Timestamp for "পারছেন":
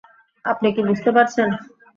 1.15-1.47